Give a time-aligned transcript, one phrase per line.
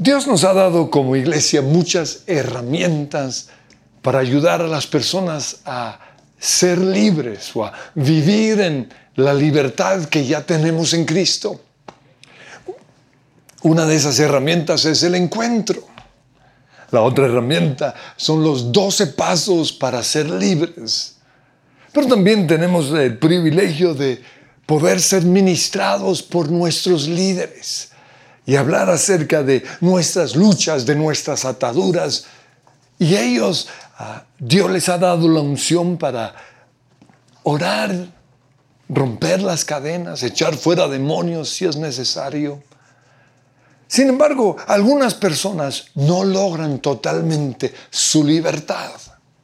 [0.00, 3.48] Dios nos ha dado como iglesia muchas herramientas
[4.00, 5.98] para ayudar a las personas a
[6.38, 11.60] ser libres o a vivir en la libertad que ya tenemos en Cristo.
[13.62, 15.82] Una de esas herramientas es el encuentro.
[16.92, 21.16] La otra herramienta son los 12 pasos para ser libres.
[21.92, 24.22] Pero también tenemos el privilegio de
[24.64, 27.90] poder ser ministrados por nuestros líderes
[28.48, 32.24] y hablar acerca de nuestras luchas, de nuestras ataduras.
[32.98, 36.34] Y ellos, ah, Dios les ha dado la unción para
[37.42, 38.08] orar,
[38.88, 42.62] romper las cadenas, echar fuera demonios si es necesario.
[43.86, 48.92] Sin embargo, algunas personas no logran totalmente su libertad,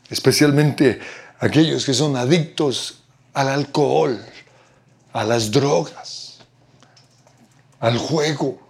[0.09, 0.99] especialmente
[1.41, 3.03] aquellos que son adictos
[3.35, 4.19] al alcohol,
[5.13, 6.39] a las drogas,
[7.81, 8.64] al juego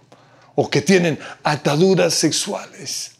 [0.55, 3.11] o que tienen ataduras sexuales.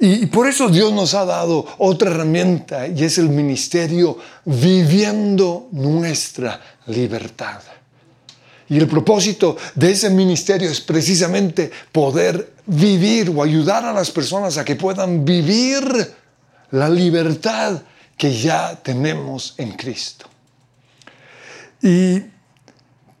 [0.00, 6.60] Y, por eso Dios nos ha dado otra herramienta y es el ministerio viviendo nuestra
[6.86, 7.60] libertad.
[8.68, 14.56] Y el propósito de ese ministerio es precisamente poder vivir o ayudar a las personas
[14.56, 15.84] a que puedan vivir
[16.70, 17.82] la libertad
[18.16, 20.26] que ya tenemos en Cristo.
[21.82, 22.22] Y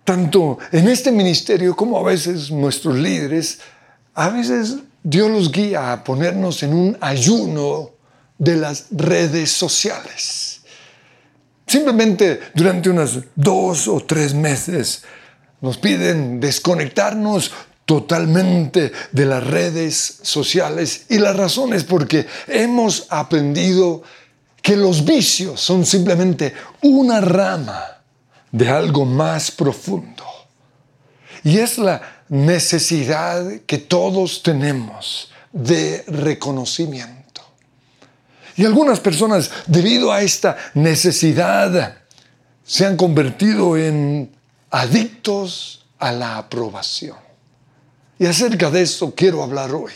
[0.04, 3.58] tanto en este ministerio como a veces nuestros líderes,
[4.14, 7.90] a veces Dios los guía a ponernos en un ayuno
[8.38, 10.60] de las redes sociales.
[11.66, 15.02] Simplemente durante unos dos o tres meses
[15.60, 17.50] nos piden desconectarnos
[17.86, 24.02] totalmente de las redes sociales y la razón es porque hemos aprendido
[24.60, 27.93] que los vicios son simplemente una rama
[28.54, 30.22] de algo más profundo.
[31.42, 37.42] Y es la necesidad que todos tenemos de reconocimiento.
[38.56, 41.96] Y algunas personas, debido a esta necesidad,
[42.64, 44.30] se han convertido en
[44.70, 47.18] adictos a la aprobación.
[48.20, 49.92] Y acerca de eso quiero hablar hoy.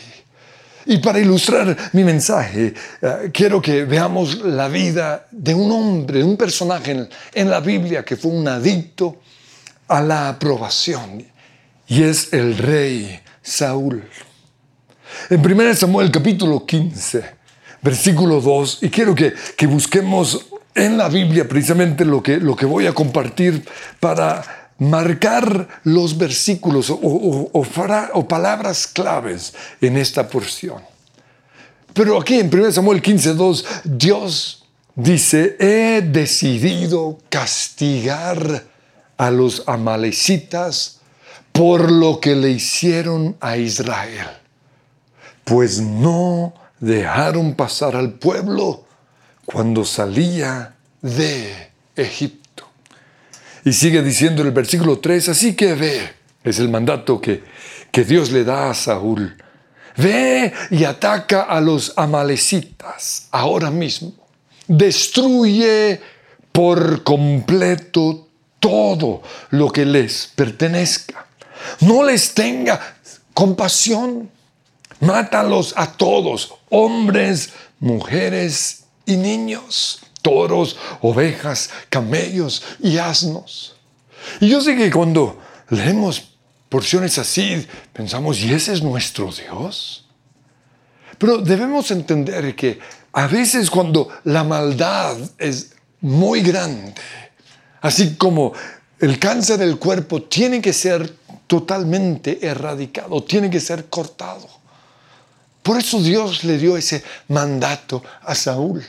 [0.85, 6.23] Y para ilustrar mi mensaje, eh, quiero que veamos la vida de un hombre, de
[6.23, 9.17] un personaje en, la Biblia que fue un adicto
[9.87, 11.23] a la aprobación.
[11.87, 14.03] Y es el rey Saúl.
[15.29, 17.23] En 1 Samuel capítulo 15,
[17.81, 20.45] versículo 2, y quiero que, que busquemos
[20.75, 23.65] en la Biblia precisamente lo que, lo que voy a compartir
[23.99, 30.81] para marcar los versículos o, palabras claves en esta porción.
[31.93, 38.63] Pero aquí en 1 Samuel 15.2, Dios dice, he decidido castigar
[39.17, 40.99] a los amalecitas
[41.51, 44.27] por lo que le hicieron a Israel,
[45.43, 48.85] pues no dejaron pasar al pueblo
[49.45, 52.38] cuando salía de Egipto.
[53.65, 56.09] Y sigue diciendo en el versículo 3, así que ve,
[56.43, 57.43] es el mandato que,
[57.91, 59.35] que Dios le da a Saúl.
[59.97, 64.13] Ve y ataca a los amalecitas ahora mismo.
[64.67, 65.99] Destruye
[66.51, 68.27] por completo
[68.59, 71.25] todo lo que les pertenezca.
[71.81, 72.97] No les tenga
[73.33, 74.29] compasión.
[75.01, 83.75] Mátalos a todos, hombres, mujeres y niños toros, ovejas, camellos y asnos.
[84.39, 86.35] Y yo sé que cuando leemos
[86.69, 90.05] porciones así, pensamos, ¿y ese es nuestro Dios?
[91.17, 92.79] Pero debemos entender que
[93.11, 95.71] a veces cuando la maldad es
[96.01, 96.93] muy grande,
[97.81, 98.53] así como
[98.99, 101.13] el cáncer del cuerpo tiene que ser
[101.47, 104.47] totalmente erradicado, tiene que ser cortado.
[105.63, 108.85] Por eso Dios le dio ese mandato a Saúl.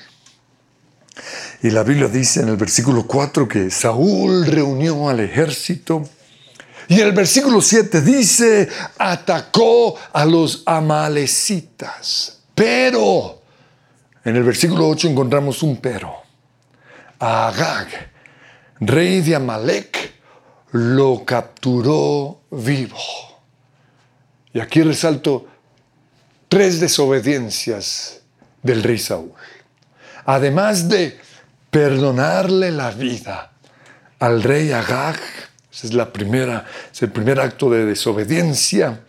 [1.62, 6.08] Y la Biblia dice en el versículo 4 que Saúl reunió al ejército.
[6.88, 12.40] Y el versículo 7 dice, atacó a los amalecitas.
[12.54, 13.42] Pero,
[14.24, 16.14] en el versículo 8 encontramos un pero.
[17.18, 17.88] Agag,
[18.80, 20.14] rey de Amalek,
[20.72, 22.96] lo capturó vivo.
[24.52, 25.46] Y aquí resalto
[26.48, 28.20] tres desobediencias
[28.62, 29.32] del rey Saúl
[30.34, 31.18] además de
[31.70, 33.50] perdonarle la vida
[34.20, 35.18] al rey Agag,
[35.72, 39.00] ese es, es el primer acto de desobediencia,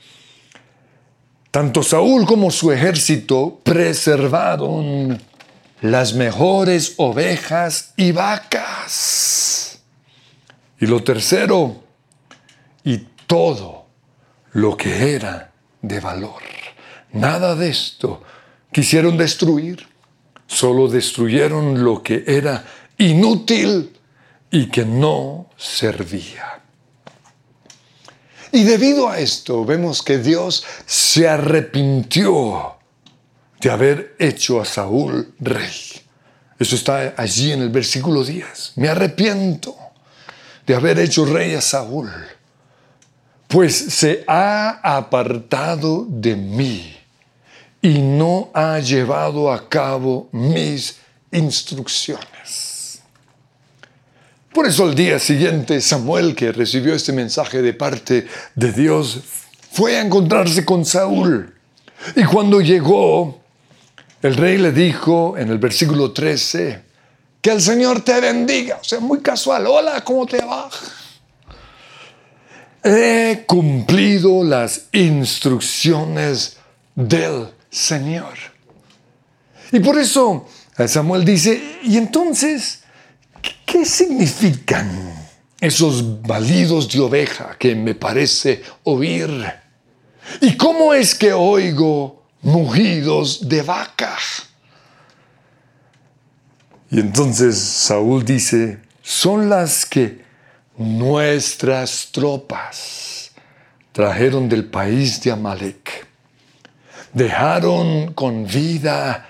[1.52, 5.22] tanto Saúl como su ejército preservaron
[5.82, 9.80] las mejores ovejas y vacas.
[10.80, 11.84] Y lo tercero,
[12.84, 12.98] y
[13.28, 13.86] todo
[14.54, 15.52] lo que era
[15.82, 16.42] de valor.
[17.14, 18.24] Nada de esto
[18.72, 19.91] quisieron destruir,
[20.52, 22.64] solo destruyeron lo que era
[22.98, 23.98] inútil
[24.52, 26.62] y que no servía.
[28.52, 32.76] Y debido a esto vemos que Dios se arrepintió
[33.62, 35.74] de haber hecho a Saúl rey.
[36.60, 38.74] Eso está allí en el versículo 10.
[38.76, 39.76] Me arrepiento
[40.68, 42.12] de haber hecho rey a Saúl,
[43.48, 47.01] pues se ha apartado de mí
[47.82, 50.98] y no ha llevado a cabo mis
[51.32, 53.02] instrucciones.
[54.54, 59.22] Por eso al día siguiente Samuel, que recibió este mensaje de parte de Dios,
[59.72, 61.56] fue a encontrarse con Saúl.
[62.16, 63.42] Y cuando llegó,
[64.22, 66.84] el rey le dijo en el versículo 13,
[67.42, 68.78] que el Señor te bendiga.
[68.82, 69.66] O sea, muy casual.
[69.66, 70.70] Hola, ¿cómo te va?
[72.84, 76.58] He cumplido las instrucciones
[76.96, 78.38] del Señor.
[79.72, 80.48] Y por eso
[80.86, 82.82] Samuel dice, ¿y entonces
[83.66, 85.16] qué significan
[85.60, 89.52] esos balidos de oveja que me parece oír?
[90.42, 94.18] ¿Y cómo es que oigo mugidos de vaca.
[96.90, 100.24] Y entonces Saúl dice, son las que
[100.78, 103.32] nuestras tropas
[103.92, 106.08] trajeron del país de Amalek.
[107.14, 109.28] Dejaron con vida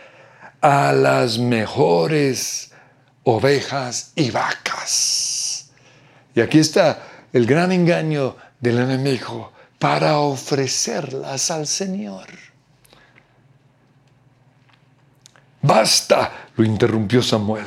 [0.61, 2.71] a las mejores
[3.23, 5.71] ovejas y vacas.
[6.35, 12.27] Y aquí está el gran engaño del enemigo para ofrecerlas al Señor.
[15.61, 17.65] Basta, lo interrumpió Samuel.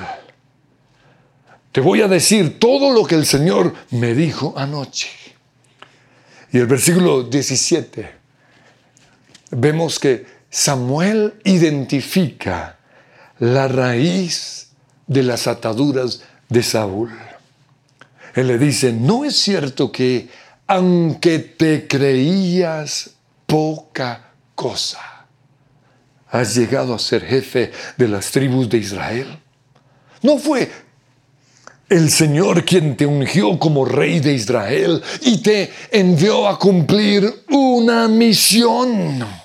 [1.72, 5.10] Te voy a decir todo lo que el Señor me dijo anoche.
[6.52, 8.23] Y el versículo 17,
[9.56, 12.78] vemos que Samuel identifica
[13.38, 14.68] la raíz
[15.06, 17.10] de las ataduras de Saúl.
[18.34, 20.28] Él le dice, no es cierto que
[20.66, 23.10] aunque te creías
[23.46, 25.26] poca cosa,
[26.30, 29.38] has llegado a ser jefe de las tribus de Israel.
[30.22, 30.70] No fue
[31.88, 38.08] el Señor quien te ungió como rey de Israel y te envió a cumplir una
[38.08, 39.43] misión.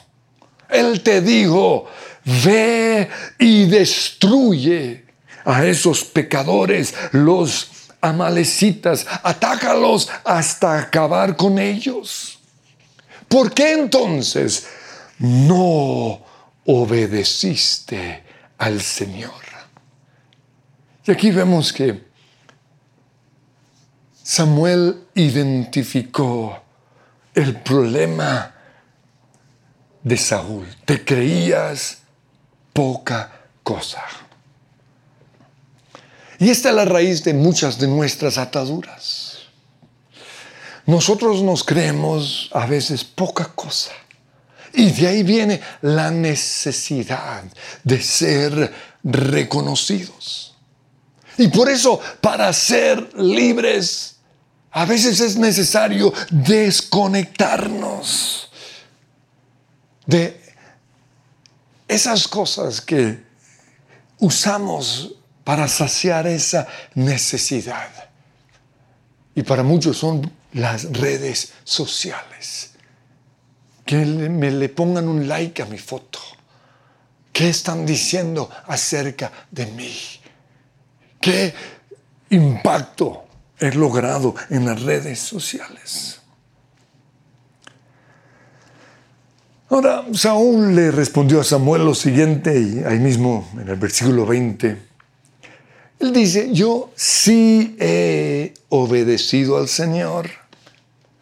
[0.69, 1.87] Él te dijo,
[2.45, 5.05] ve y destruye
[5.45, 7.71] a esos pecadores, los
[8.01, 12.39] amalecitas, atácalos hasta acabar con ellos.
[13.27, 14.67] ¿Por qué entonces
[15.19, 16.21] no
[16.65, 18.23] obedeciste
[18.59, 19.31] al Señor.
[21.05, 22.03] Y aquí vemos que
[24.21, 26.61] Samuel identificó
[27.33, 28.53] el problema
[30.03, 30.67] de Saúl.
[30.85, 31.99] Te creías
[32.73, 33.31] poca
[33.63, 34.03] cosa.
[36.39, 39.39] Y esta es la raíz de muchas de nuestras ataduras.
[40.85, 43.91] Nosotros nos creemos a veces poca cosa.
[44.73, 47.43] Y de ahí viene la necesidad
[47.83, 48.73] de ser
[49.03, 50.55] reconocidos.
[51.37, 54.15] Y por eso, para ser libres,
[54.71, 58.48] a veces es necesario desconectarnos
[60.09, 60.41] de
[61.87, 63.23] esas cosas que
[64.17, 65.13] usamos
[65.43, 67.89] para saciar esa necesidad.
[69.35, 72.71] Y para muchos son las redes sociales
[73.85, 76.19] que me le pongan un like a mi foto.
[77.31, 79.95] ¿Qué están diciendo acerca de mí?
[81.21, 81.53] ¿Qué
[82.31, 83.25] impacto
[83.59, 86.18] he logrado en las redes sociales?
[89.69, 94.89] Ahora, Saúl le respondió a Samuel lo siguiente, y ahí mismo en el versículo 20,
[95.99, 100.29] él dice, yo sí he obedecido al Señor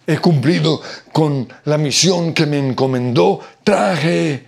[0.08, 4.48] he cumplido con la misión que me encomendó, traje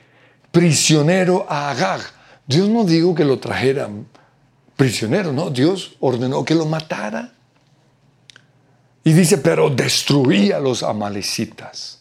[0.51, 2.00] prisionero a Agag.
[2.48, 3.89] Dios no dijo que lo trajera
[4.77, 7.34] prisionero, no, Dios ordenó que lo matara.
[9.03, 11.99] Y dice, pero destruí a los amalecitas.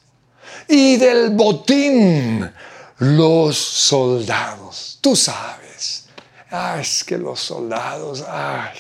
[0.69, 2.51] Y del botín
[2.99, 4.99] los soldados.
[5.01, 6.07] Tú sabes.
[6.51, 8.79] Ay, es que los soldados, ay.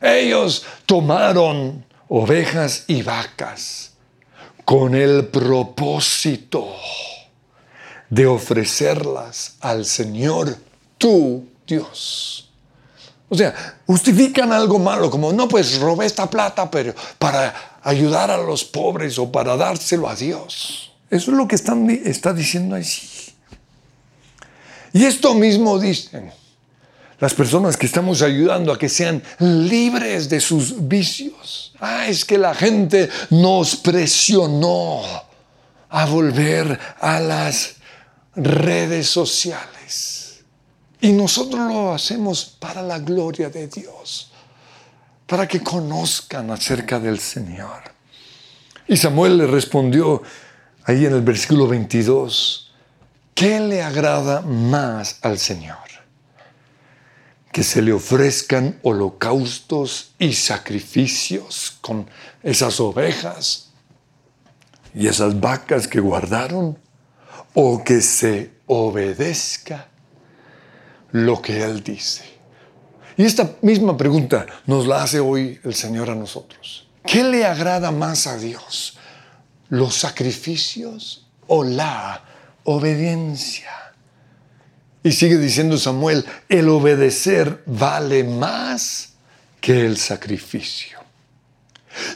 [0.00, 3.92] Ellos tomaron ovejas y vacas
[4.64, 6.74] con el propósito
[8.08, 10.56] de ofrecerlas al Señor
[10.98, 12.48] tu Dios.
[13.28, 13.54] O sea,
[13.86, 19.18] justifican algo malo, como no, pues robé esta plata pero para ayudar a los pobres
[19.18, 20.92] o para dárselo a Dios.
[21.10, 23.08] Eso es lo que está diciendo allí.
[24.92, 26.32] Y esto mismo dicen
[27.20, 31.74] las personas que estamos ayudando a que sean libres de sus vicios.
[31.78, 35.02] Ah, es que la gente nos presionó
[35.90, 37.74] a volver a las
[38.34, 40.40] redes sociales.
[41.02, 44.29] Y nosotros lo hacemos para la gloria de Dios,
[45.30, 47.82] para que conozcan acerca del Señor.
[48.88, 50.24] Y Samuel le respondió
[50.82, 52.72] ahí en el versículo 22,
[53.32, 55.76] ¿qué le agrada más al Señor?
[57.52, 62.10] Que se le ofrezcan holocaustos y sacrificios con
[62.42, 63.70] esas ovejas
[64.92, 66.76] y esas vacas que guardaron
[67.54, 69.86] o que se obedezca
[71.12, 72.39] lo que Él dice.
[73.20, 76.88] Y esta misma pregunta nos la hace hoy el Señor a nosotros.
[77.04, 78.96] ¿Qué le agrada más a Dios?
[79.68, 82.24] ¿Los sacrificios o la
[82.64, 83.92] obediencia?
[85.02, 89.10] Y sigue diciendo Samuel, el obedecer vale más
[89.60, 90.98] que el sacrificio.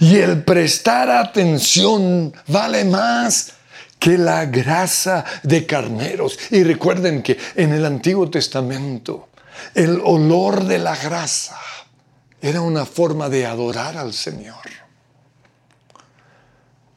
[0.01, 3.53] Y el prestar atención vale más
[3.99, 6.39] que la grasa de carneros.
[6.51, 9.29] Y recuerden que en el Antiguo Testamento
[9.75, 11.59] el olor de la grasa
[12.41, 14.57] era una forma de adorar al Señor.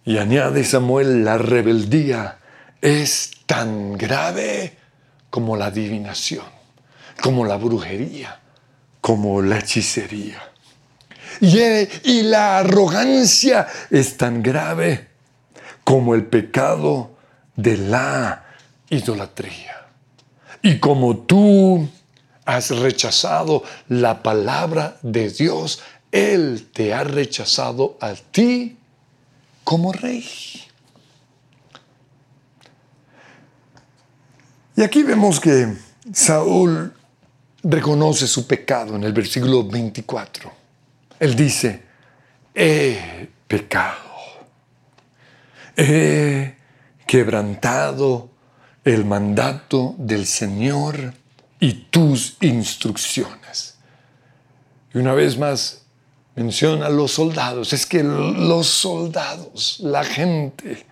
[0.04, 2.40] Y añade Samuel, la rebeldía
[2.82, 4.78] es tan grave
[5.30, 6.46] como la adivinación,
[7.22, 8.40] como la brujería,
[9.02, 10.42] como la hechicería.
[11.42, 15.08] Y, la arrogancia es tan grave
[15.84, 17.18] como el pecado
[17.56, 18.46] de la
[18.90, 19.88] idolatría.
[20.62, 21.88] Y como tú
[22.48, 28.78] has rechazado la palabra de Dios, Él te ha rechazado a ti
[29.66, 30.26] como rey.
[34.78, 35.74] Y aquí vemos que
[36.14, 36.94] Saúl
[37.64, 40.50] reconoce su pecado en el versículo 24.
[41.20, 41.84] Él dice,
[42.56, 43.98] he pecado,
[45.76, 46.56] he
[47.06, 48.30] quebrantado
[48.86, 51.14] el mandato del Señor
[51.60, 53.76] y tus instrucciones.
[54.94, 55.82] Y una vez más
[56.36, 57.74] menciona a los soldados.
[57.74, 60.86] Es que los soldados, la gente,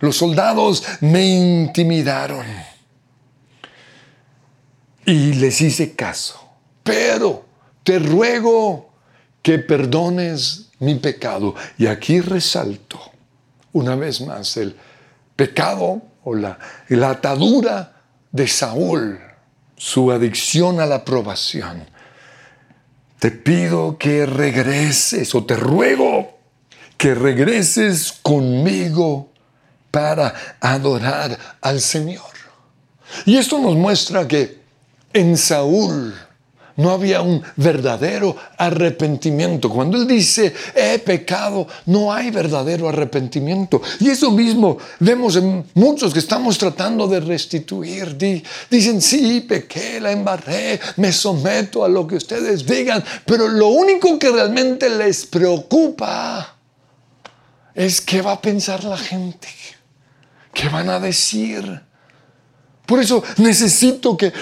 [0.00, 2.46] los soldados me intimidaron.
[5.04, 6.40] Y les hice caso.
[6.82, 7.44] Pero
[7.82, 8.90] te ruego
[9.42, 11.54] que perdones mi pecado.
[11.78, 13.00] Y aquí resalto
[13.72, 14.76] una vez más el
[15.36, 19.18] pecado o la, la atadura de Saúl,
[19.80, 21.88] su adicción a la aprobación.
[23.18, 26.38] Te pido que regreses o te ruego
[26.98, 29.30] que regreses conmigo
[29.90, 32.30] para adorar al Señor.
[33.24, 34.60] Y esto nos muestra que
[35.14, 36.14] en Saúl,
[36.76, 39.70] no había un verdadero arrepentimiento.
[39.70, 43.80] Cuando Él dice, he pecado, no hay verdadero arrepentimiento.
[43.98, 48.16] Y eso mismo vemos en muchos que estamos tratando de restituir.
[48.70, 54.18] Dicen, sí, pequé, la embarré, me someto a lo que ustedes digan, pero lo único
[54.18, 56.56] que realmente les preocupa
[57.74, 59.48] es qué va a pensar la gente,
[60.52, 61.82] qué van a decir.
[62.86, 64.32] Por eso necesito que,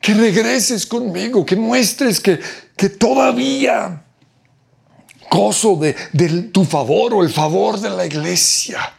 [0.00, 2.40] que regreses conmigo, que muestres que,
[2.76, 4.04] que todavía
[5.30, 8.92] gozo de, de tu favor o el favor de la iglesia.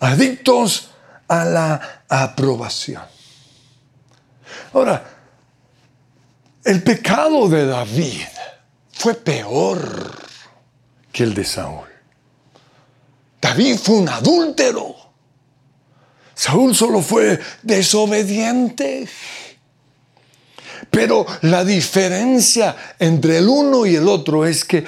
[0.00, 0.90] Adictos
[1.28, 3.02] a la aprobación.
[4.72, 5.02] Ahora,
[6.64, 8.26] el pecado de David
[8.92, 10.12] fue peor
[11.12, 11.88] que el de Saúl.
[13.40, 14.96] David fue un adúltero.
[16.34, 19.06] Saúl solo fue desobediente.
[20.90, 24.84] Pero la diferencia entre el uno y el otro es que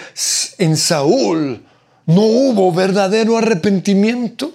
[0.59, 1.65] en Saúl
[2.07, 4.53] no hubo verdadero arrepentimiento,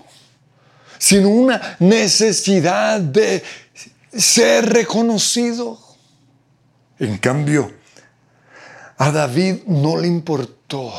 [0.98, 3.44] sino una necesidad de
[4.16, 5.80] ser reconocido.
[7.00, 7.72] En cambio,
[8.98, 10.94] a David no le importó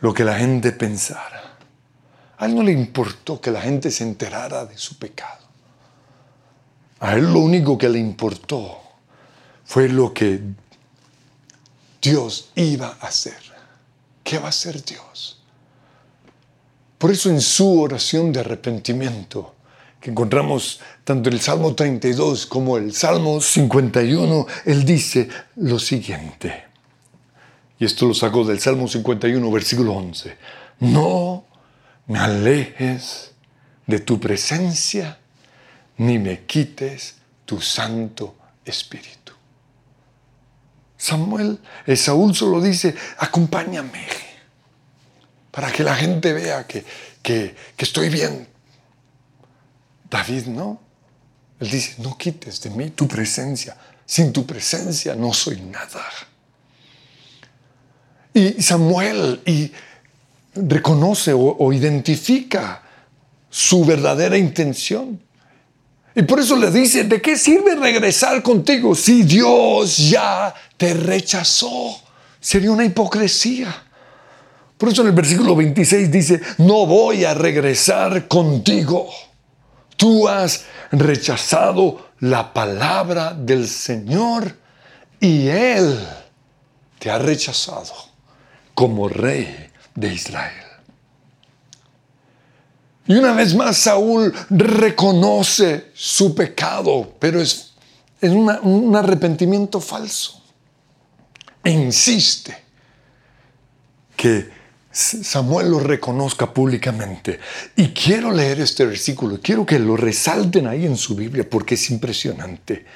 [0.00, 1.56] lo que la gente pensara.
[2.38, 5.39] A él no le importó que la gente se enterara de su pecado.
[7.00, 8.78] A él lo único que le importó
[9.64, 10.40] fue lo que
[12.00, 13.38] Dios iba a hacer.
[14.22, 15.40] ¿Qué va a hacer Dios?
[16.98, 19.54] Por eso en su oración de arrepentimiento,
[20.00, 26.64] que encontramos tanto el Salmo 32 como el Salmo 51, él dice lo siguiente.
[27.78, 30.36] Y esto lo saco del Salmo 51, versículo 11.
[30.80, 31.44] No
[32.06, 33.32] me alejes
[33.86, 35.19] de tu presencia,
[36.00, 37.14] ni me quites
[37.44, 39.32] tu Santo Espíritu.
[40.96, 44.06] Samuel, eh, Saúl solo dice, acompáñame,
[45.50, 46.84] para que la gente vea que,
[47.22, 48.48] que, estoy bien.
[50.08, 50.80] David no.
[51.58, 53.76] Él dice, no quites de mí tu presencia.
[54.06, 56.04] Sin tu presencia no soy nada.
[58.32, 59.70] Y Samuel y
[60.54, 62.82] reconoce o, identifica
[63.50, 65.20] su verdadera intención.
[66.14, 72.00] Y por eso le dice, ¿de qué sirve regresar contigo si Dios ya te rechazó?
[72.40, 73.84] Sería una hipocresía.
[74.76, 79.08] Por eso en el versículo 26 dice, no voy a regresar contigo.
[79.96, 84.56] Tú has rechazado la palabra del Señor
[85.20, 85.98] y Él
[86.98, 87.92] te ha rechazado
[88.74, 90.69] como rey de Israel.
[93.10, 97.72] Y una vez más Saúl reconoce su pecado, pero es,
[98.20, 100.40] es un arrepentimiento falso.
[101.64, 102.56] E insiste
[104.14, 104.48] que
[104.92, 107.40] Samuel lo reconozca públicamente.
[107.74, 111.90] Y quiero leer este versículo, quiero que lo resalten ahí en su Biblia porque es
[111.90, 112.86] impresionante.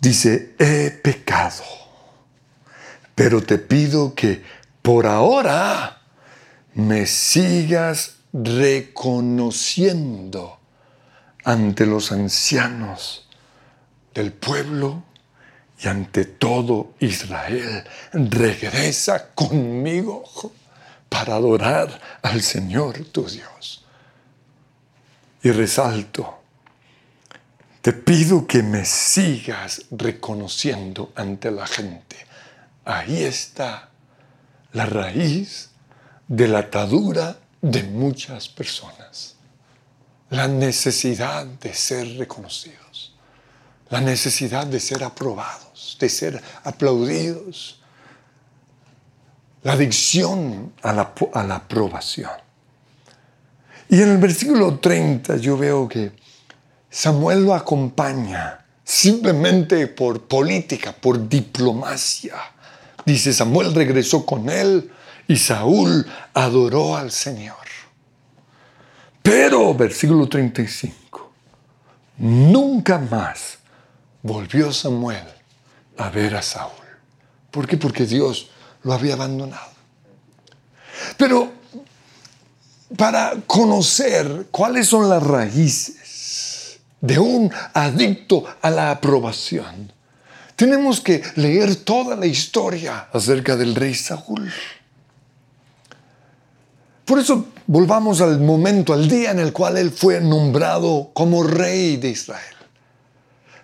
[0.00, 1.62] Dice, he pecado
[3.18, 4.44] pero te pido que
[4.80, 5.97] por ahora
[6.74, 10.58] me sigas reconociendo
[11.44, 13.28] ante los ancianos
[14.14, 15.02] del pueblo
[15.80, 17.84] y ante todo Israel.
[18.12, 20.24] Regresa conmigo
[21.08, 23.84] para adorar al Señor tu Dios.
[25.42, 26.42] Y resalto,
[27.80, 32.28] te pido que me sigas reconociendo ante la gente
[32.88, 33.90] Ahí está
[34.72, 35.68] la raíz
[36.28, 39.34] de la atadura de muchas personas.
[40.30, 43.16] La necesidad de ser reconocidos,
[43.90, 47.80] la necesidad de ser aprobados, de ser aplaudidos,
[49.62, 52.30] la adicción a la, a la aprobación.
[53.88, 56.12] Y en el versículo 30 yo veo que
[56.90, 62.34] Samuel lo acompaña simplemente por política, por diplomacia
[63.08, 64.90] Dice, Samuel regresó con él
[65.28, 67.56] y Saúl adoró al Señor.
[69.22, 71.30] Pero, versículo 35,
[72.16, 73.58] nunca más
[74.22, 75.26] volvió Samuel
[75.98, 76.72] a ver a Saúl.
[77.50, 77.76] ¿Por qué?
[77.76, 78.48] Porque Dios
[78.82, 79.70] lo había abandonado.
[81.18, 81.52] Pero
[82.96, 89.92] para conocer cuáles son las raíces de un adicto a la aprobación,
[90.56, 94.50] tenemos que leer toda la historia acerca del rey Saúl.
[97.08, 101.96] Por eso volvamos al momento, al día en el cual él fue nombrado como rey
[101.96, 102.54] de Israel.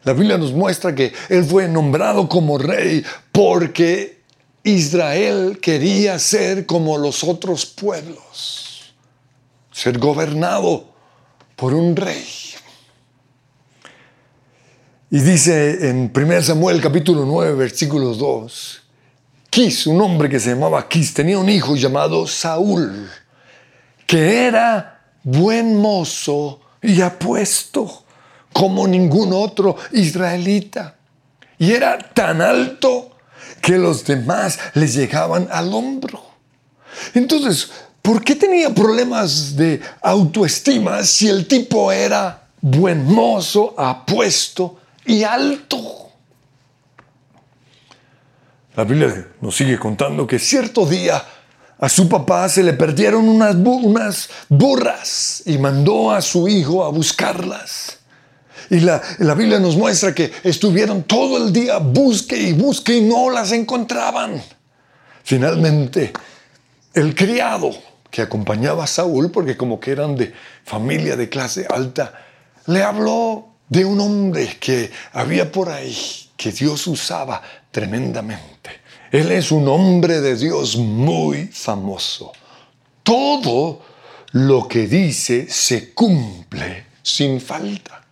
[0.04, 4.22] La Biblia nos muestra que él fue nombrado como rey porque
[4.62, 8.94] Israel quería ser como los otros pueblos,
[9.70, 10.86] ser gobernado
[11.54, 12.24] por un rey.
[15.10, 18.80] Y dice en 1 Samuel capítulo 9, versículo 2,
[19.50, 23.06] Quis, un hombre que se llamaba Quis, tenía un hijo llamado Saúl,
[24.06, 28.04] que era buen mozo y apuesto
[28.52, 30.96] como ningún otro israelita.
[31.58, 33.16] Y era tan alto
[33.60, 36.22] que los demás le llegaban al hombro.
[37.14, 37.70] Entonces,
[38.02, 46.10] ¿por qué tenía problemas de autoestima si el tipo era buen mozo, apuesto y alto.
[48.74, 51.22] La Biblia nos sigue contando que cierto día
[51.78, 56.88] a su papá se le perdieron unas, unas burras y mandó a su hijo a
[56.88, 57.98] buscarlas.
[58.70, 63.00] Y la, la, Biblia nos muestra que estuvieron todo el día busque y busque y
[63.02, 64.42] no las encontraban.
[65.22, 66.12] Finalmente,
[66.94, 67.70] el criado
[68.10, 70.32] que acompañaba a Saúl, porque como que eran de
[70.64, 72.14] familia de clase alta,
[72.66, 75.96] le habló de un hombre que había por ahí,
[76.36, 78.83] que Dios usaba tremendamente.
[79.14, 82.32] Él es un hombre de Dios muy famoso.
[83.04, 83.80] Todo
[84.32, 88.04] lo que dice se cumple sin falta.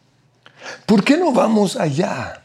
[0.87, 2.45] ¿Por qué no vamos allá?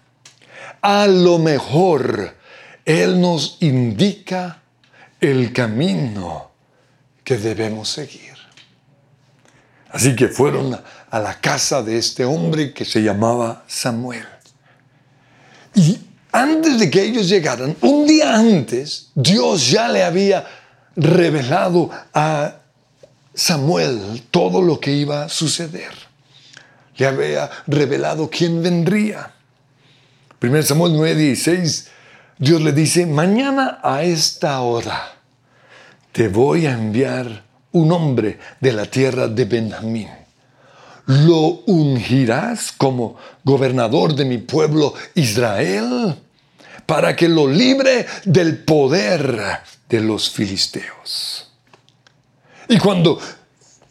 [0.81, 2.35] A lo mejor
[2.83, 4.63] Él nos indica
[5.21, 6.49] el camino
[7.23, 8.33] que debemos seguir.
[9.91, 14.25] Así que fueron a la casa de este hombre que se llamaba Samuel.
[15.75, 16.06] Y
[16.37, 20.45] antes de que ellos llegaran, un día antes, Dios ya le había
[20.95, 22.57] revelado a
[23.33, 25.91] Samuel todo lo que iba a suceder.
[26.97, 29.31] Le había revelado quién vendría.
[30.39, 31.87] 1 Samuel 9:16,
[32.37, 35.13] Dios le dice, mañana a esta hora
[36.11, 40.09] te voy a enviar un hombre de la tierra de Benjamín.
[41.07, 46.15] Lo ungirás como gobernador de mi pueblo Israel
[46.87, 51.51] para que lo libre del poder de los filisteos.
[52.69, 53.19] Y cuando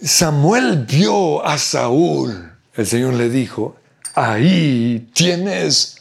[0.03, 3.77] Samuel vio a Saúl, el Señor le dijo,
[4.15, 5.99] ahí tienes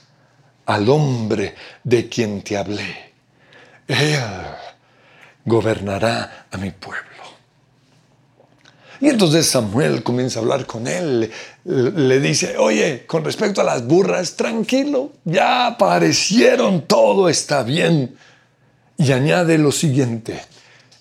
[0.66, 1.54] al hombre
[1.84, 3.14] de quien te hablé.
[3.88, 4.20] Él
[5.44, 7.06] gobernará a mi pueblo.
[9.02, 11.32] Y entonces Samuel comienza a hablar con él,
[11.65, 18.15] le dice, oye, con respecto a las burras, tranquilo, ya aparecieron, todo está bien.
[18.97, 20.41] Y añade lo siguiente,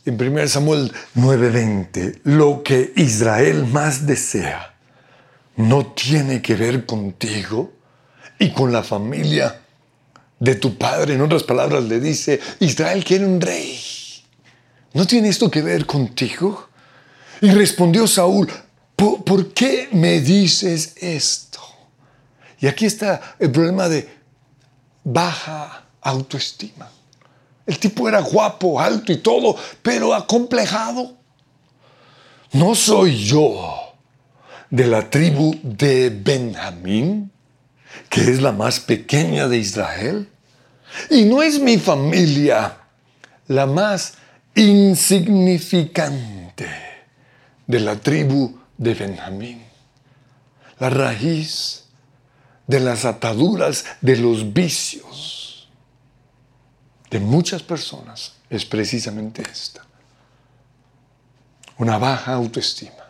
[0.07, 4.75] en 1 Samuel 9:20, lo que Israel más desea
[5.57, 7.73] no tiene que ver contigo
[8.39, 9.61] y con la familia
[10.41, 11.15] de tu padre.
[11.15, 13.79] En otras palabras le dice, Israel quiere un rey.
[14.95, 16.69] ¿No tiene esto que ver contigo?
[17.41, 18.49] Y respondió Saúl,
[18.97, 21.61] ¿por, qué me dices esto?
[22.61, 24.09] Y aquí está el problema de
[25.03, 26.91] baja autoestima.
[27.67, 31.17] El tipo era guapo, alto y todo, pero acomplejado.
[32.53, 33.95] ¿No soy yo
[34.71, 37.31] de la tribu de Benjamín,
[38.09, 40.29] que es la más pequeña de Israel?
[41.11, 42.77] Y no es mi familia
[43.49, 44.15] la más
[44.55, 46.69] insignificante
[47.67, 49.65] de la tribu de Benjamín.
[50.79, 51.85] La raíz
[52.67, 55.45] de las ataduras, de los vicios
[57.15, 59.87] de muchas personas es precisamente esta.
[61.79, 63.05] Una baja autoestima,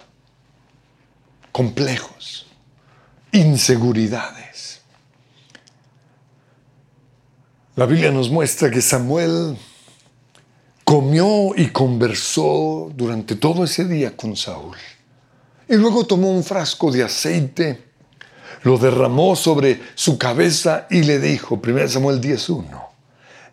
[1.51, 2.47] complejos,
[3.33, 4.83] inseguridades.
[7.77, 9.57] La Biblia nos muestra que Samuel
[10.85, 14.77] comió y conversó durante todo ese día con Saúl.
[15.69, 17.85] Y luego tomó un frasco de aceite,
[18.63, 22.89] lo derramó sobre su cabeza y le dijo, 1 Samuel 10.1,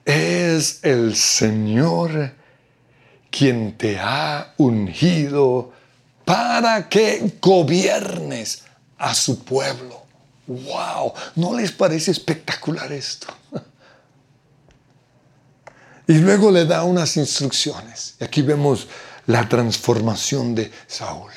[0.06, 2.34] es el Señor
[3.30, 5.72] quien te ha ungido
[6.26, 8.64] para que gobiernes
[8.98, 10.02] a su pueblo.
[10.48, 11.14] ¡Wow!
[11.36, 13.28] ¿No les parece espectacular esto?
[16.08, 18.16] Y luego le da unas instrucciones.
[18.20, 18.88] Y aquí vemos
[19.28, 21.32] la transformación de Saúl.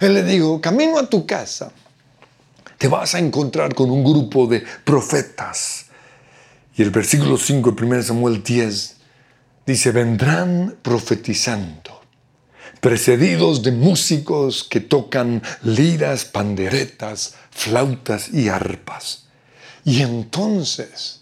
[0.00, 1.72] Él le dijo, camino a tu casa,
[2.78, 5.86] te vas a encontrar con un grupo de profetas.
[6.76, 8.96] Y el versículo 5 de 1 Samuel 10
[9.64, 12.02] dice, vendrán profetizando,
[12.80, 19.26] precedidos de músicos que tocan liras, panderetas, flautas y arpas.
[19.84, 21.20] Y entonces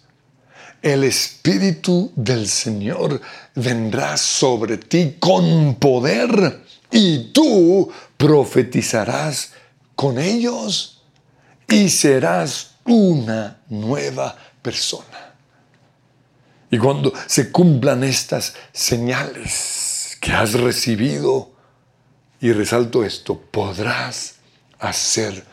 [0.81, 3.21] el Espíritu del Señor
[3.55, 6.61] vendrá sobre ti con poder
[6.93, 9.53] y tú profetizarás
[9.97, 11.03] con ellos
[11.67, 15.35] y serás una nueva persona.
[16.71, 21.51] Y cuando se cumplan estas señales que has recibido,
[22.41, 24.37] y resalto esto, podrás
[24.79, 25.45] hacer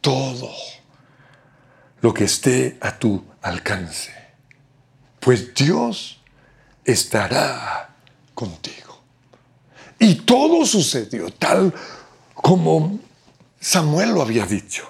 [0.00, 0.50] todo
[2.00, 4.16] lo que esté a tu alcance
[5.26, 6.20] pues Dios
[6.84, 7.96] estará
[8.32, 8.85] contigo.
[9.98, 11.72] Y todo sucedió tal
[12.34, 12.98] como
[13.60, 14.88] Samuel lo había dicho.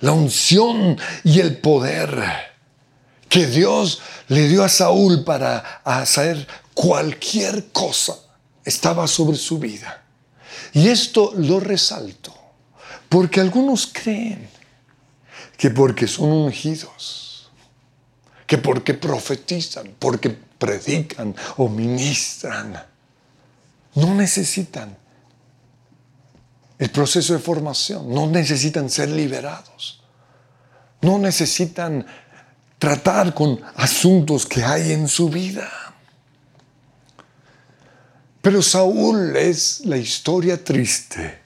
[0.00, 2.22] La unción y el poder
[3.28, 8.16] que Dios le dio a Saúl para hacer cualquier cosa
[8.64, 10.04] estaba sobre su vida.
[10.72, 12.34] Y esto lo resalto
[13.08, 14.48] porque algunos creen
[15.56, 17.50] que porque son ungidos,
[18.46, 22.84] que porque profetizan, porque predican o ministran,
[23.94, 24.96] no necesitan
[26.78, 30.00] el proceso de formación, no necesitan ser liberados,
[31.00, 32.06] no necesitan
[32.78, 35.68] tratar con asuntos que hay en su vida.
[38.40, 41.42] Pero Saúl es la historia triste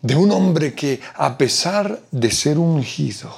[0.00, 3.34] de un hombre que a pesar de ser ungido,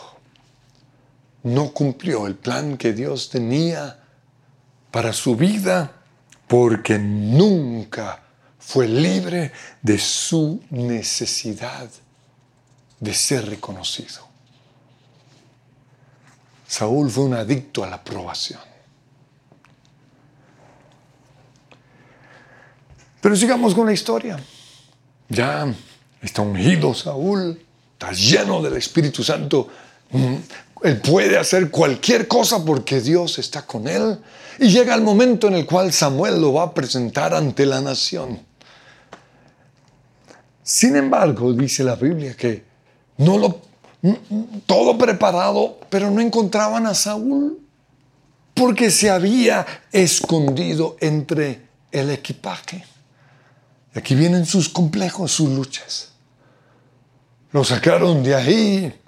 [1.45, 4.01] no cumplió el plan que Dios tenía
[4.91, 5.96] para su vida
[6.47, 8.23] porque nunca
[8.59, 11.89] fue libre de su necesidad
[12.99, 14.27] de ser reconocido.
[16.67, 18.61] Saúl fue un adicto a la aprobación.
[23.21, 24.39] Pero sigamos con la historia.
[25.29, 25.73] Ya
[26.21, 27.61] está ungido Saúl,
[27.93, 29.69] está lleno del Espíritu Santo,
[30.11, 30.35] mm,
[30.83, 34.19] él puede hacer cualquier cosa porque Dios está con él.
[34.59, 38.41] Y llega el momento en el cual Samuel lo va a presentar ante la nación.
[40.63, 42.65] Sin embargo, dice la Biblia que
[43.19, 43.67] no lo
[44.67, 47.59] todo preparado, pero no encontraban a Saúl
[48.55, 52.85] porque se había escondido entre el equipaje.
[53.95, 56.13] Y aquí vienen sus complejos, sus luchas.
[57.53, 59.01] Lo sacaron de ahí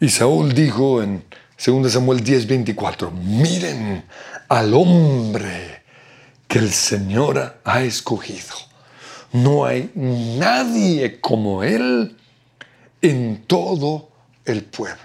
[0.00, 1.24] y Saúl dijo en
[1.64, 4.04] 2 Samuel 10, 24, miren
[4.48, 5.82] al hombre
[6.46, 8.54] que el Señor ha escogido.
[9.32, 12.16] No hay nadie como él
[13.02, 14.10] en todo
[14.44, 15.00] el pueblo.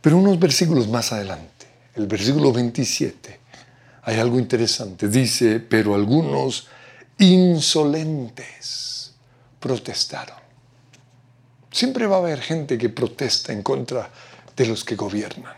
[0.00, 3.40] Pero unos versículos más adelante, el versículo 27,
[4.02, 5.08] hay algo interesante.
[5.08, 6.66] Dice, pero algunos
[7.18, 9.14] insolentes
[9.60, 10.41] protestaron.
[11.72, 14.10] Siempre va a haber gente que protesta en contra
[14.54, 15.54] de los que gobiernan.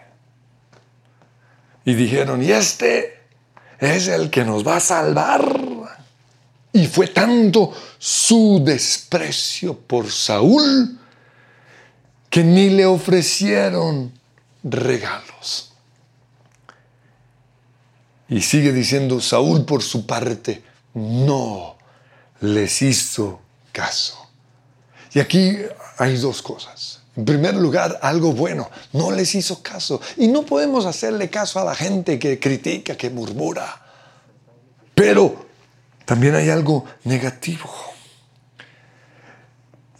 [1.84, 3.20] Y dijeron, y este
[3.78, 5.44] es el que nos va a salvar.
[6.72, 10.98] Y fue tanto su desprecio por Saúl
[12.30, 14.12] que ni le ofrecieron
[14.62, 15.72] regalos.
[18.28, 21.76] Y sigue diciendo, Saúl por su parte no
[22.40, 23.40] les hizo
[23.72, 24.23] caso.
[25.14, 25.56] Y aquí
[25.98, 27.00] hay dos cosas.
[27.16, 30.00] En primer lugar, algo bueno, no les hizo caso.
[30.16, 33.80] Y no podemos hacerle caso a la gente que critica, que murmura.
[34.94, 35.46] Pero
[36.04, 37.70] también hay algo negativo.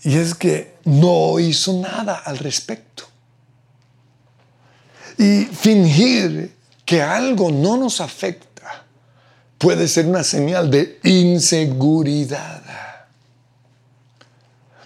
[0.03, 3.05] Y es que no hizo nada al respecto.
[5.16, 8.85] Y fingir que algo no nos afecta
[9.59, 12.62] puede ser una señal de inseguridad.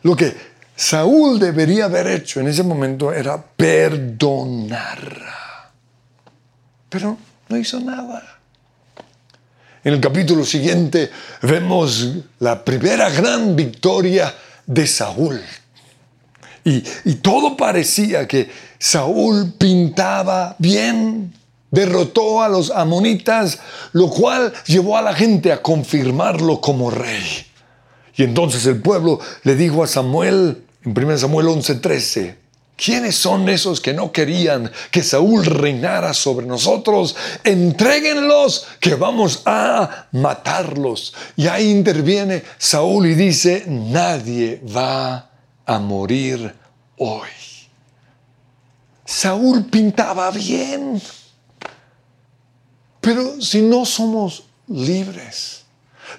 [0.03, 0.35] Lo que
[0.77, 5.23] Saúl debería haber hecho en ese momento era perdonar.
[6.89, 8.39] Pero no hizo nada.
[9.85, 11.11] En el capítulo siguiente
[11.43, 12.09] vemos
[12.41, 14.35] la primera gran victoria
[14.67, 15.41] de Saúl.
[16.65, 16.81] Y,
[17.23, 21.33] todo parecía que Saúl pintaba bien,
[21.71, 23.59] derrotó a los amonitas,
[23.93, 27.48] lo cual llevó a la gente a confirmarlo como rey.
[28.19, 32.35] Y entonces el pueblo le dijo a Samuel, en 1 Samuel 11:13,
[32.77, 37.15] ¿quiénes son esos que no querían que Saúl reinara sobre nosotros?
[37.45, 41.15] Entréguenlos, que vamos a matarlos.
[41.37, 45.31] Y ahí interviene Saúl y dice, nadie va
[45.65, 46.53] a morir
[46.97, 47.29] hoy.
[49.05, 51.01] Saúl pintaba bien,
[53.01, 55.68] pero si no somos libres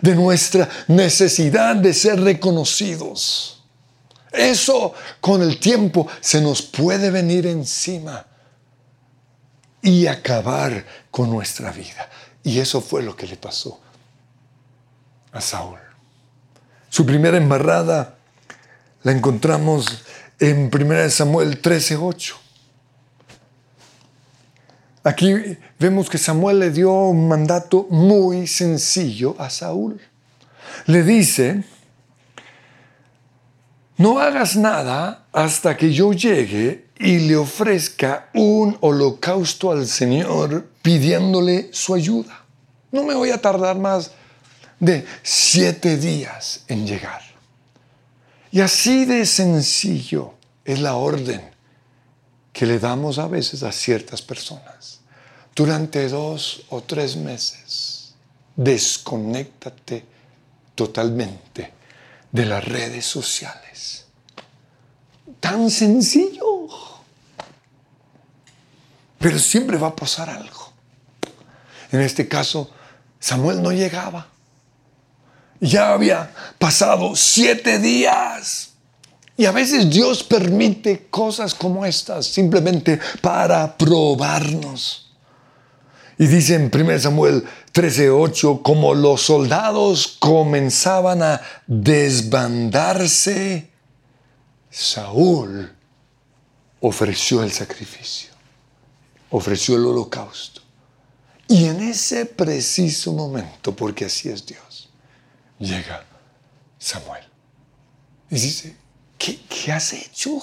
[0.01, 3.63] de nuestra necesidad de ser reconocidos,
[4.31, 8.25] eso con el tiempo se nos puede venir encima
[9.81, 12.09] y acabar con nuestra vida.
[12.43, 13.79] Y eso fue lo que le pasó
[15.31, 15.79] a Saúl.
[16.89, 18.17] Su primera embarrada
[19.03, 20.03] la encontramos
[20.39, 22.35] en 1 Samuel 13:8.
[25.09, 29.99] Aquí vemos que Samuel le dio un mandato muy sencillo a Saúl.
[30.85, 31.63] Le dice,
[33.97, 41.69] no hagas nada hasta que yo llegue y le ofrezca un holocausto al Señor pidiéndole
[41.73, 42.45] su ayuda.
[42.91, 44.11] No me voy a tardar más
[44.79, 47.23] de siete días en llegar.
[48.51, 51.41] Y así de sencillo es la orden
[52.53, 54.98] que le damos a veces a ciertas personas.
[55.55, 58.13] Durante dos o tres meses,
[58.55, 60.05] desconéctate
[60.75, 61.73] totalmente
[62.31, 64.05] de las redes sociales.
[65.39, 66.67] Tan sencillo.
[69.17, 70.71] Pero siempre va a pasar algo.
[71.91, 72.69] En este caso,
[73.19, 74.27] Samuel no llegaba.
[75.59, 78.69] Ya había pasado siete días.
[79.35, 85.08] Y a veces Dios permite cosas como estas simplemente para probarnos.
[86.19, 93.69] Y dice en 1 Samuel 13:8, como los soldados comenzaban a desbandarse,
[94.69, 95.73] Saúl
[96.81, 98.31] ofreció el sacrificio,
[99.29, 100.61] ofreció el holocausto.
[101.47, 104.89] Y en ese preciso momento, porque así es Dios,
[105.57, 106.03] llega
[106.77, 107.23] Samuel
[108.29, 108.75] y dice,
[109.17, 109.39] ¿qué,
[109.71, 110.37] has hecho?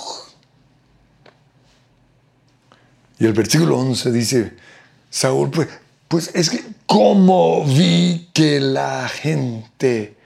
[3.19, 4.57] Y el versículo 11 dice,
[5.11, 5.69] Saúl, pues,
[6.09, 10.17] pues es que como vi que la gente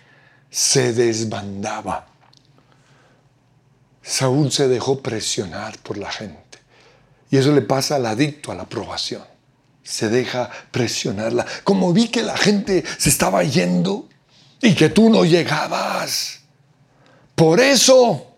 [0.50, 2.06] se desbandaba.
[4.02, 6.58] Saúl se dejó presionar por la gente.
[7.30, 9.22] Y eso le pasa al adicto a la aprobación.
[9.82, 11.46] Se deja presionarla.
[11.64, 14.08] Como vi que la gente se estaba yendo
[14.60, 16.40] y que tú no llegabas.
[17.34, 18.34] Por eso,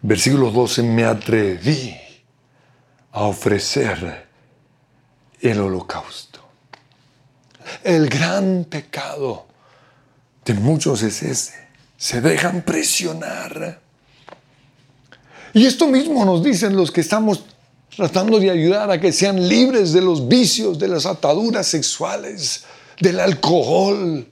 [0.00, 1.94] versículo 12, me atreví
[3.12, 4.26] a ofrecer
[5.50, 6.40] el holocausto.
[7.82, 9.46] El gran pecado
[10.44, 11.68] de muchos es ese.
[11.96, 13.80] Se dejan presionar.
[15.52, 17.44] Y esto mismo nos dicen los que estamos
[17.94, 22.64] tratando de ayudar a que sean libres de los vicios, de las ataduras sexuales,
[23.00, 24.26] del alcohol,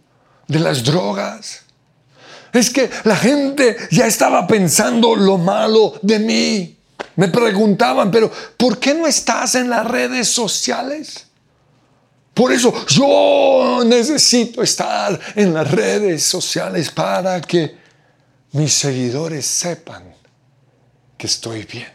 [0.49, 1.63] de las drogas.
[2.53, 6.80] Es que la gente ya estaba pensando lo malo de mí.
[7.17, 11.27] Me preguntaban, pero ¿por qué no estás en las redes sociales?
[12.33, 17.77] Por eso yo necesito estar en las redes sociales para que
[18.53, 20.15] mis seguidores sepan
[21.17, 21.89] que estoy bien.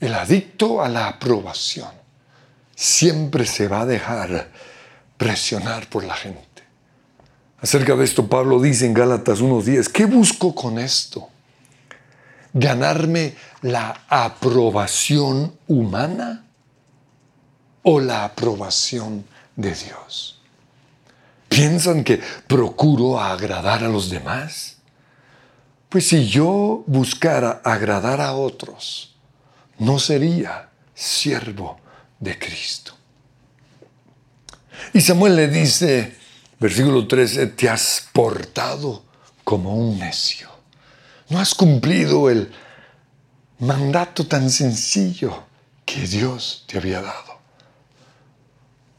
[0.00, 1.90] El adicto a la aprobación
[2.74, 4.50] siempre se va a dejar
[5.16, 6.46] presionar por la gente.
[7.60, 11.28] Acerca de esto Pablo dice en Gálatas 1.10, ¿qué busco con esto?
[12.52, 16.46] ¿Ganarme la aprobación humana
[17.82, 19.24] o la aprobación
[19.56, 20.40] de Dios?
[21.48, 24.76] ¿Piensan que procuro agradar a los demás?
[25.88, 29.16] Pues si yo buscara agradar a otros,
[29.78, 31.78] no sería siervo
[32.20, 32.94] de Cristo.
[34.92, 36.16] Y Samuel le dice,
[36.58, 39.04] versículo 13, te has portado
[39.44, 40.57] como un necio.
[41.28, 42.52] No has cumplido el
[43.58, 45.44] mandato tan sencillo
[45.84, 47.38] que Dios te había dado.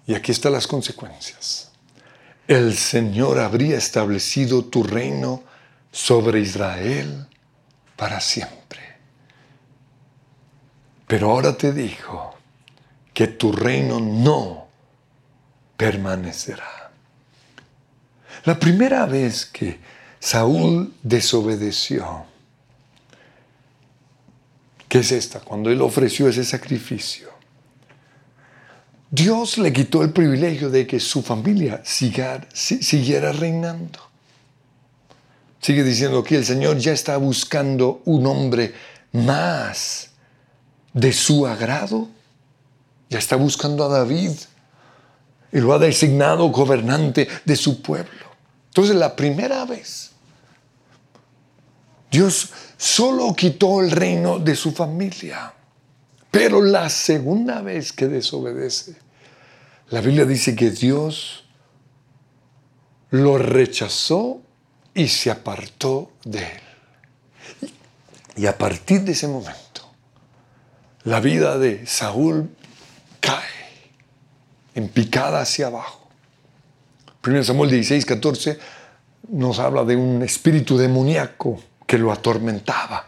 [0.06, 1.72] Y aquí están las consecuencias.
[2.48, 5.44] El Señor habría establecido tu reino
[5.92, 7.28] sobre Israel
[7.96, 8.80] para siempre.
[11.06, 12.36] Pero ahora te digo
[13.14, 14.68] que tu reino no
[15.78, 16.92] permanecerá.
[18.46, 19.80] La primera vez que
[20.20, 22.26] Saúl desobedeció,
[24.88, 25.40] ¿qué es esta?
[25.40, 27.30] Cuando él ofreció ese sacrificio.
[29.12, 34.00] Dios le quitó el privilegio de que su familia siguiera reinando.
[35.62, 38.74] Sigue diciendo que el Señor ya está buscando un hombre
[39.12, 40.12] más
[40.94, 42.08] de su agrado.
[43.10, 44.32] Ya está buscando a David
[45.52, 48.30] y lo ha designado gobernante de su pueblo.
[48.68, 50.09] Entonces la primera vez,
[52.12, 55.54] Dios solo quitó el reino de su familia.
[56.32, 58.96] Pero la segunda vez que desobedece,
[59.90, 61.46] la Biblia dice que Dios
[63.12, 64.42] lo rechazó
[64.94, 67.72] y se apartó de él.
[68.36, 69.92] Y a partir de ese momento,
[71.04, 72.50] la vida de Saúl
[73.20, 73.44] cae
[74.76, 76.08] en picada hacia abajo.
[77.26, 78.60] 1 Samuel 16, 14
[79.30, 83.04] nos habla de un espíritu demoníaco que lo atormentaba.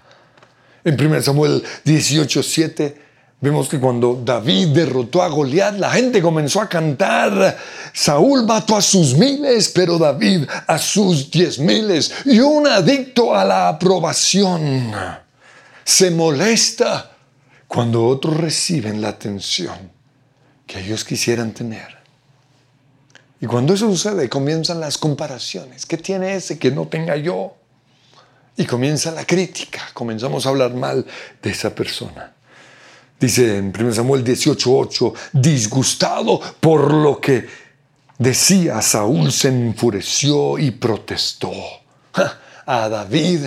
[0.83, 3.01] En 1 Samuel 18, 7
[3.43, 7.57] Vemos que cuando David derrotó a Goliat, la gente comenzó a cantar,
[7.91, 12.13] Saúl mató a sus miles, pero David a sus diez miles.
[12.25, 14.91] Y un adicto a la aprobación
[15.83, 17.13] se molesta
[17.67, 19.91] cuando otros reciben la atención
[20.67, 21.97] que ellos quisieran tener.
[23.39, 25.87] Y cuando eso sucede, comienzan las comparaciones.
[25.87, 27.55] ¿Qué tiene ese que no tenga yo?
[28.57, 29.89] Y comienza la crítica.
[29.93, 31.05] Comenzamos a hablar mal
[31.41, 32.33] de esa persona.
[33.19, 37.47] Dice en 1 Samuel 18:8, disgustado por lo que
[38.17, 41.53] decía, Saúl se enfureció y protestó.
[42.65, 43.45] A David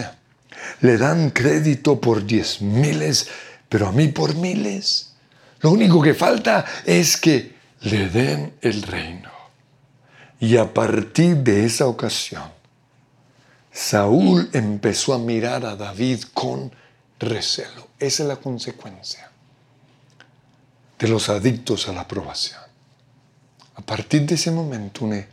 [0.80, 3.28] le dan crédito por diez miles,
[3.68, 5.14] pero a mí por miles.
[5.60, 9.30] Lo único que falta es que le den el reino.
[10.38, 12.53] Y a partir de esa ocasión,
[13.74, 16.70] Saúl empezó a mirar a David con
[17.18, 17.88] recelo.
[17.98, 19.32] Esa es la consecuencia
[20.96, 22.60] de los adictos a la aprobación.
[23.74, 25.24] A partir de ese momento, un,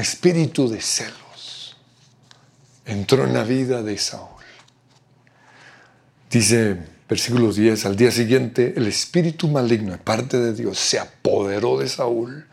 [0.00, 1.76] espíritu de celos
[2.86, 4.28] entró en la vida de Saúl.
[6.30, 11.78] Dice versículo 10, al día siguiente el espíritu maligno de parte de Dios se apoderó
[11.78, 12.46] de Saúl,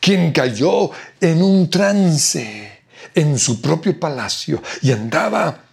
[0.00, 0.90] quien cayó
[1.20, 2.81] en un trance
[3.14, 5.64] en su propio palacio y andaba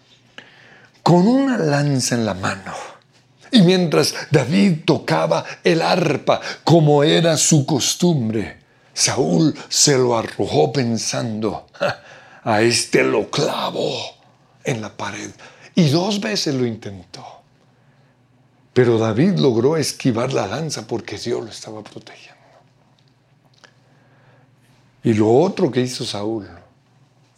[1.03, 2.73] con una lanza en la mano
[3.51, 8.59] Y mientras David tocaba el arpa, como era su costumbre,
[8.93, 11.67] Saúl se lo arrojó pensando,
[12.43, 13.97] a este lo clavó
[14.63, 15.31] en la pared.
[15.73, 17.25] Y dos veces lo intentó.
[18.73, 22.37] Pero David logró esquivar la lanza porque Dios lo estaba protegiendo.
[25.03, 26.47] Y lo otro que hizo Saúl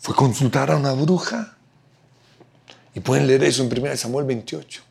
[0.02, 1.56] fue consultar a una bruja.
[2.94, 4.82] Y pueden leer eso en 1 Samuel 28.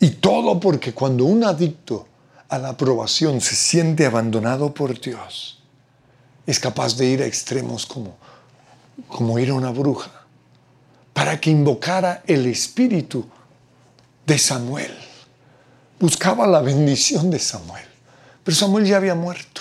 [0.00, 2.06] Y todo porque cuando un adicto
[2.48, 5.60] a la aprobación se siente abandonado por Dios,
[6.46, 8.16] es capaz de ir a extremos como,
[9.08, 10.12] como ir a una bruja,
[11.12, 13.26] para que invocara el espíritu
[14.24, 14.96] de Samuel.
[15.98, 17.86] Buscaba la bendición de Samuel,
[18.44, 19.55] pero Samuel ya había muerto.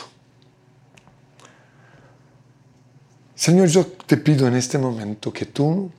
[3.46, 5.92] Señor, yo te pido en este momento que tú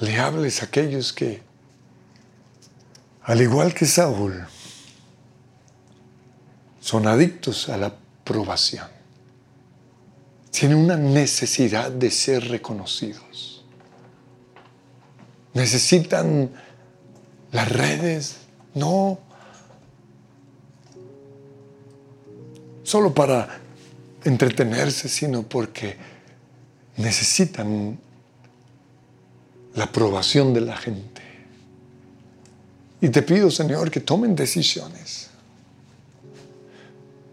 [0.00, 1.40] le hables a aquellos que,
[3.22, 4.44] al igual que Saúl,
[6.78, 8.86] son adictos a la aprobación.
[10.50, 13.64] Tienen una necesidad de ser reconocidos.
[15.54, 16.50] Necesitan
[17.50, 18.36] las redes,
[18.74, 19.18] no
[22.82, 23.61] solo para
[24.24, 25.96] entretenerse, sino porque
[26.96, 27.98] necesitan
[29.74, 31.22] la aprobación de la gente.
[33.00, 35.28] Y te pido, Señor, que tomen decisiones,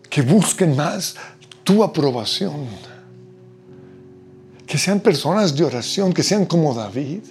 [0.10, 1.16] que busquen más
[1.64, 2.68] tu aprobación,
[4.66, 7.22] que sean personas de oración, que sean como David.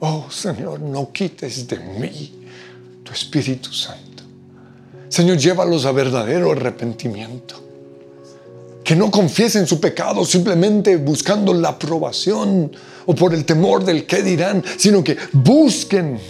[0.00, 2.32] Oh, Señor, no quites de mí
[3.02, 4.22] tu Espíritu Santo.
[5.08, 7.65] Señor, llévalos a verdadero arrepentimiento
[8.86, 12.70] que no confiesen su pecado simplemente buscando la aprobación
[13.04, 16.20] o por el temor del qué dirán, sino que busquen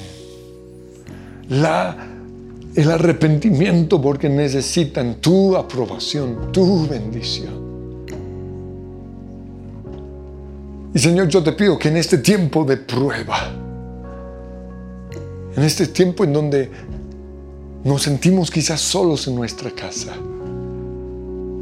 [1.51, 2.15] la,
[2.75, 7.67] el arrepentimiento porque necesitan tu aprobación, tu bendición.
[10.95, 13.53] Y Señor, yo te pido que en este tiempo de prueba,
[15.55, 16.71] en este tiempo en donde
[17.85, 20.15] nos sentimos quizás solos en nuestra casa,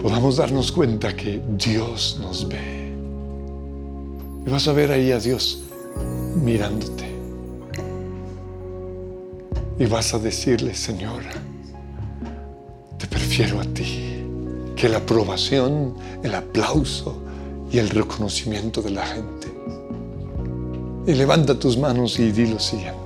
[0.05, 2.93] podamos darnos cuenta que Dios nos ve.
[4.47, 5.63] Y vas a ver ahí a Dios
[6.35, 7.09] mirándote.
[9.79, 11.23] Y vas a decirle, Señor,
[12.99, 14.23] te prefiero a ti,
[14.77, 17.23] que la aprobación, el aplauso
[17.73, 19.49] y el reconocimiento de la gente.
[21.07, 23.01] Y levanta tus manos y di lo siguiente.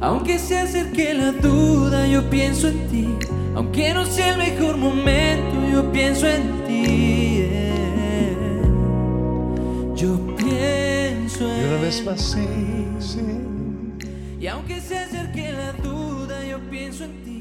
[0.00, 3.41] Aunque se acerque la duda, yo pienso en ti.
[3.54, 7.46] Aunque no sea el mejor momento, yo pienso en ti.
[9.94, 12.46] Yo pienso en Y una vez más, sí,
[12.98, 13.20] sí.
[14.40, 17.31] Y aunque se acerque la duda, yo pienso en ti.